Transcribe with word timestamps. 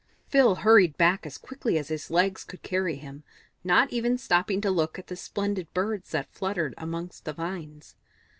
Phil 0.29 0.55
hurried 0.55 0.97
back 0.97 1.27
as 1.27 1.37
quickly 1.37 1.77
as 1.77 1.89
his 1.89 2.09
legs 2.09 2.43
could 2.43 2.63
carry 2.63 2.95
him, 2.95 3.21
not 3.63 3.93
even 3.93 4.17
stopping 4.17 4.59
to 4.59 4.71
look 4.71 4.97
at 4.97 5.05
the 5.05 5.15
splendid 5.15 5.71
Birds 5.75 6.09
that 6.09 6.33
fluttered 6.33 6.73
amongst 6.75 7.23
the 7.25 7.33
vines. 7.33 7.95